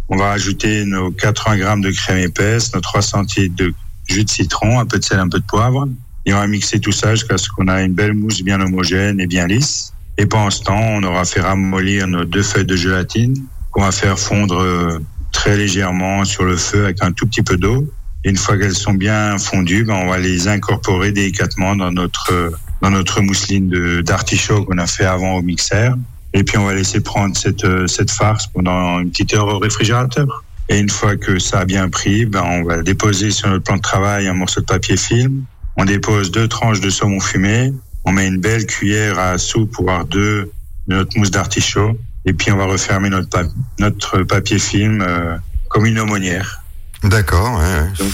On 0.09 0.17
va 0.17 0.33
ajouter 0.33 0.85
nos 0.85 1.11
80 1.11 1.57
grammes 1.57 1.81
de 1.81 1.91
crème 1.91 2.19
épaisse, 2.19 2.75
nos 2.75 2.81
3 2.81 3.03
centilitres 3.03 3.57
de 3.57 3.73
jus 4.09 4.25
de 4.25 4.31
citron, 4.31 4.79
un 4.79 4.87
peu 4.87 4.99
de 4.99 5.05
sel, 5.05 5.19
un 5.19 5.29
peu 5.29 5.39
de 5.39 5.47
poivre. 5.47 5.89
Et 6.27 6.35
on 6.35 6.39
va 6.39 6.47
mixer 6.47 6.81
tout 6.81 6.93
ça 6.93 7.15
jusqu'à 7.15 7.39
ce 7.39 7.49
qu'on 7.49 7.69
a 7.69 7.83
une 7.83 7.95
belle 7.95 8.15
mousse 8.15 8.43
bien 8.43 8.61
homogène 8.61 9.21
et 9.21 9.27
bien 9.27 9.47
lisse. 9.47 9.93
Et 10.21 10.27
pendant 10.27 10.51
ce 10.51 10.63
temps, 10.63 10.79
on 10.79 11.03
aura 11.03 11.25
fait 11.25 11.41
ramollir 11.41 12.07
nos 12.07 12.27
deux 12.27 12.43
feuilles 12.43 12.67
de 12.67 12.77
gélatine 12.77 13.35
qu'on 13.71 13.81
va 13.81 13.91
faire 13.91 14.19
fondre 14.19 14.61
euh, 14.61 14.99
très 15.33 15.57
légèrement 15.57 16.27
sur 16.27 16.45
le 16.45 16.59
feu 16.59 16.85
avec 16.85 17.03
un 17.03 17.11
tout 17.11 17.27
petit 17.27 17.41
peu 17.41 17.57
d'eau. 17.57 17.91
Une 18.25 18.37
fois 18.37 18.59
qu'elles 18.59 18.75
sont 18.75 18.93
bien 18.93 19.39
fondues, 19.39 19.85
ben, 19.85 19.95
on 19.95 20.09
va 20.09 20.19
les 20.19 20.47
incorporer 20.47 21.13
délicatement 21.13 21.75
dans 21.75 21.91
notre 21.91 22.35
euh, 22.35 22.51
dans 22.83 22.91
notre 22.91 23.23
mousseline 23.23 24.03
d'artichaut 24.03 24.67
qu'on 24.67 24.77
a 24.77 24.87
fait 24.87 25.07
avant 25.07 25.37
au 25.37 25.43
mixeur. 25.43 25.97
Et 26.35 26.45
puis 26.45 26.59
on 26.59 26.67
va 26.67 26.75
laisser 26.75 27.01
prendre 27.01 27.35
cette 27.35 27.65
euh, 27.65 27.87
cette 27.87 28.11
farce 28.11 28.47
pendant 28.47 29.01
une 29.01 29.09
petite 29.09 29.33
heure 29.33 29.49
au 29.49 29.59
réfrigérateur. 29.59 30.45
Et 30.69 30.79
une 30.79 30.91
fois 30.91 31.17
que 31.17 31.39
ça 31.39 31.61
a 31.61 31.65
bien 31.65 31.89
pris, 31.89 32.27
ben 32.27 32.43
on 32.45 32.65
va 32.65 32.83
déposer 32.83 33.31
sur 33.31 33.49
notre 33.49 33.65
plan 33.65 33.77
de 33.77 33.81
travail 33.81 34.29
un 34.29 34.35
morceau 34.35 34.61
de 34.61 34.67
papier 34.67 34.99
film. 34.99 35.45
On 35.79 35.87
dépose 35.87 36.31
deux 36.31 36.47
tranches 36.47 36.83
de 36.83 36.91
saumon 36.91 37.21
fumé. 37.21 37.73
On 38.05 38.13
met 38.13 38.27
une 38.27 38.39
belle 38.39 38.67
cuillère 38.67 39.19
à 39.19 39.39
soupe, 39.39 39.75
voire 39.79 40.05
deux, 40.05 40.51
de 40.87 40.95
notre 40.97 41.19
mousse 41.19 41.31
d'artichaut. 41.31 41.99
Et 42.27 42.33
puis 42.33 42.51
on 42.53 42.57
va 42.57 42.65
refermer 42.67 43.09
notre, 43.11 43.29
pa- 43.29 43.45
notre 43.79 44.23
papier 44.23 44.59
film 44.59 45.03
euh, 45.07 45.37
comme 45.69 45.87
une 45.87 45.99
aumônière. 45.99 46.63
D'accord, 47.03 47.59
ouais, 47.59 47.65
ouais. 47.65 47.89
Donc, 47.99 48.13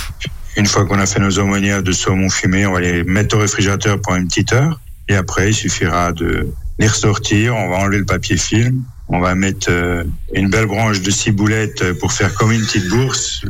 une 0.57 0.66
fois 0.66 0.85
qu'on 0.87 0.99
a 0.99 1.07
fait 1.07 1.20
nos 1.20 1.38
aumônières 1.38 1.83
de 1.83 1.92
saumon 1.92 2.29
fumé, 2.31 2.66
on 2.66 2.72
va 2.72 2.81
les 2.81 3.05
mettre 3.05 3.37
au 3.37 3.40
réfrigérateur 3.40 4.01
pour 4.01 4.14
une 4.14 4.27
petite 4.29 4.53
heure. 4.53 4.81
Et 5.09 5.14
après, 5.16 5.51
il 5.51 5.55
suffira 5.55 6.12
de 6.12 6.49
les 6.79 6.87
ressortir. 6.88 7.55
On 7.57 7.68
va 7.68 7.77
enlever 7.77 7.99
le 7.99 8.05
papier 8.05 8.37
film. 8.37 8.83
On 9.09 9.20
va 9.20 9.35
mettre 9.35 9.68
euh, 9.70 10.03
une 10.35 10.51
belle 10.51 10.66
branche 10.66 11.01
de 11.03 11.11
ciboulette 11.11 11.92
pour 12.01 12.12
faire 12.12 12.35
comme 12.35 12.53
une 12.53 12.62
petite 12.62 12.88
bourse 12.88 13.42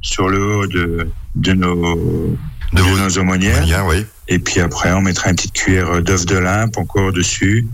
sur 0.00 0.28
le 0.28 0.44
haut 0.56 0.66
de, 0.66 1.08
de 1.36 1.52
nos, 1.52 2.36
De 2.72 2.78
de 2.78 2.82
vos- 2.82 2.98
nos 2.98 3.18
aumônières. 3.18 3.84
Oui. 3.86 4.04
Et 4.28 4.38
puis 4.38 4.60
après, 4.60 4.92
on 4.92 5.00
mettra 5.02 5.30
une 5.30 5.36
petite 5.36 5.52
cuillère 5.52 6.00
d'œuf 6.02 6.26
de 6.26 6.36
limpe 6.38 6.78
encore 6.78 7.12
dessus, 7.12 7.66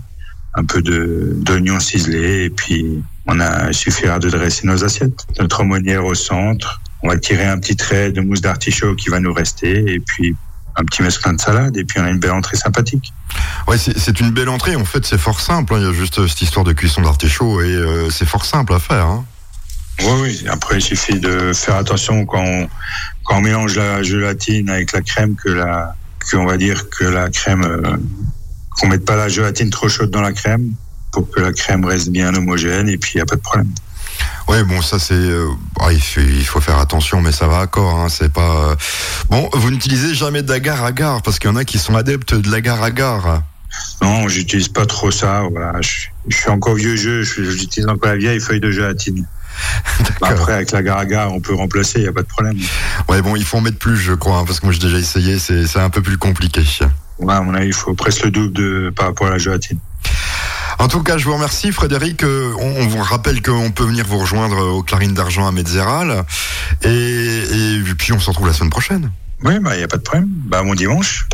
un 0.55 0.65
peu 0.65 0.81
d'oignon 0.81 1.79
ciselé, 1.79 2.45
et 2.45 2.49
puis 2.49 3.03
on 3.27 3.39
a, 3.39 3.67
il 3.69 3.73
suffira 3.73 4.19
de 4.19 4.29
dresser 4.29 4.65
nos 4.65 4.83
assiettes. 4.83 5.25
Notre 5.39 5.61
aumônière 5.61 6.03
au 6.05 6.15
centre, 6.15 6.81
on 7.03 7.09
va 7.09 7.17
tirer 7.17 7.45
un 7.45 7.59
petit 7.59 7.75
trait 7.75 8.11
de 8.11 8.21
mousse 8.21 8.41
d'artichaut 8.41 8.95
qui 8.95 9.09
va 9.09 9.19
nous 9.19 9.33
rester, 9.33 9.93
et 9.93 9.99
puis 9.99 10.35
un 10.75 10.83
petit 10.85 11.01
mesclin 11.03 11.33
de 11.33 11.41
salade, 11.41 11.77
et 11.77 11.83
puis 11.83 11.99
on 11.99 12.03
a 12.03 12.09
une 12.09 12.19
belle 12.19 12.31
entrée 12.31 12.57
sympathique. 12.57 13.13
Ouais, 13.67 13.77
c'est 13.77 14.19
une 14.19 14.31
belle 14.31 14.49
entrée. 14.49 14.75
En 14.75 14.85
fait, 14.85 15.05
c'est 15.05 15.17
fort 15.17 15.39
simple. 15.41 15.73
hein. 15.75 15.79
Il 15.79 15.85
y 15.85 15.89
a 15.89 15.93
juste 15.93 16.25
cette 16.27 16.41
histoire 16.41 16.65
de 16.65 16.73
cuisson 16.73 17.01
d'artichaut 17.01 17.61
et 17.61 17.65
euh, 17.65 18.09
c'est 18.09 18.25
fort 18.25 18.45
simple 18.45 18.73
à 18.73 18.79
faire. 18.79 19.05
Hein. 19.05 19.25
Oui, 20.01 20.13
oui. 20.21 20.45
Après, 20.49 20.77
il 20.77 20.81
suffit 20.81 21.19
de 21.19 21.51
faire 21.53 21.75
attention 21.75 22.25
quand 22.25 22.41
on, 22.43 22.69
quand 23.25 23.37
on 23.37 23.41
mélange 23.41 23.75
la 23.75 24.01
gélatine 24.01 24.69
avec 24.69 24.93
la 24.93 25.01
crème 25.01 25.35
que 25.35 25.49
la, 25.49 25.95
qu'on 26.23 26.45
va 26.45 26.57
dire 26.57 26.89
que 26.89 27.05
la 27.05 27.29
crème, 27.29 27.63
euh, 27.63 27.97
qu'on 28.71 28.87
mette 28.87 29.05
pas 29.05 29.15
la 29.15 29.27
gélatine 29.29 29.69
trop 29.69 29.89
chaude 29.89 30.09
dans 30.11 30.21
la 30.21 30.31
crème 30.33 30.71
pour 31.11 31.29
que 31.29 31.39
la 31.41 31.51
crème 31.53 31.85
reste 31.85 32.09
bien 32.09 32.33
homogène 32.35 32.87
et 32.89 32.97
puis 32.97 33.13
il 33.15 33.17
n'y 33.17 33.21
a 33.21 33.25
pas 33.25 33.35
de 33.35 33.41
problème. 33.41 33.69
Ouais, 34.47 34.63
bon, 34.63 34.81
ça 34.81 34.99
c'est. 34.99 35.13
euh, 35.13 35.47
ah, 35.79 35.93
il, 35.93 36.01
faut, 36.01 36.19
il 36.21 36.45
faut 36.45 36.59
faire 36.59 36.77
attention, 36.79 37.21
mais 37.21 37.31
ça 37.31 37.47
va 37.47 37.61
encore. 37.61 37.99
Hein, 37.99 38.09
c'est 38.09 38.31
pas. 38.33 38.71
euh, 38.71 38.75
Bon, 39.29 39.47
vous 39.53 39.69
n'utilisez 39.71 40.13
jamais 40.15 40.41
d'agar-agar 40.41 41.21
parce 41.21 41.39
qu'il 41.39 41.49
y 41.49 41.53
en 41.53 41.55
a 41.55 41.63
qui 41.65 41.77
sont 41.77 41.95
adeptes 41.95 42.33
de 42.33 42.49
l'agar-agar. 42.51 43.43
Non, 44.01 44.27
j'utilise 44.27 44.67
pas 44.67 44.85
trop 44.87 45.11
ça. 45.11 45.43
Voilà, 45.51 45.79
je, 45.81 46.07
je 46.27 46.35
suis 46.35 46.49
encore 46.49 46.73
vieux 46.75 46.95
jeu. 46.95 47.21
je- 47.23 47.43
J'utilise 47.43 47.87
encore 47.87 48.09
la 48.09 48.17
vieille 48.17 48.39
feuille 48.39 48.59
de 48.59 48.71
gélatine. 48.71 49.25
Après, 50.21 50.53
avec 50.53 50.71
la 50.71 50.97
agar 50.97 51.33
on 51.33 51.39
peut 51.39 51.53
remplacer, 51.53 51.99
il 51.99 52.03
n'y 52.03 52.07
a 52.07 52.13
pas 52.13 52.21
de 52.21 52.27
problème. 52.27 52.57
Ouais, 53.07 53.21
bon, 53.21 53.35
il 53.35 53.43
faut 53.43 53.57
en 53.57 53.61
mettre 53.61 53.77
plus, 53.77 53.97
je 53.97 54.13
crois, 54.13 54.37
hein, 54.39 54.43
parce 54.45 54.59
que 54.59 54.65
moi 54.65 54.73
j'ai 54.73 54.79
déjà 54.79 54.97
essayé. 54.97 55.39
C'est 55.39 55.79
un 55.79 55.89
peu 55.89 56.01
plus 56.01 56.17
compliqué. 56.17 56.61
Ouais, 57.19 57.33
à 57.33 57.41
mon 57.41 57.53
avis, 57.53 57.67
il 57.67 57.73
faut 57.73 57.93
presque 57.93 58.23
le 58.23 58.31
double 58.31 58.53
de, 58.53 58.93
par 58.95 59.07
rapport 59.07 59.27
à 59.27 59.31
la 59.31 59.37
gélatine. 59.37 59.79
En 60.79 60.87
tout 60.87 61.03
cas, 61.03 61.17
je 61.17 61.25
vous 61.25 61.33
remercie, 61.33 61.73
Frédéric. 61.73 62.23
Euh, 62.23 62.53
On, 62.57 62.83
on 62.83 62.87
vous 62.87 62.99
rappelle 63.03 63.41
qu'on 63.41 63.71
peut 63.71 63.83
venir 63.83 64.05
vous 64.07 64.17
rejoindre 64.19 64.57
au 64.57 64.81
Clarines 64.81 65.13
d'Argent 65.13 65.45
à 65.45 65.51
Metzeral. 65.51 66.23
Et, 66.83 66.89
et 66.89 67.81
puis, 67.97 68.13
on 68.13 68.19
se 68.19 68.29
retrouve 68.29 68.47
la 68.47 68.53
semaine 68.53 68.69
prochaine. 68.69 69.11
Oui, 69.43 69.59
bah, 69.59 69.75
il 69.75 69.79
n'y 69.79 69.83
a 69.83 69.89
pas 69.89 69.97
de 69.97 70.03
problème. 70.03 70.27
Bah, 70.29 70.63
bon 70.63 70.75
dimanche. 70.75 71.27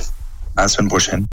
À 0.57 0.63
la 0.63 0.67
semaine 0.67 0.88
prochaine. 0.88 1.23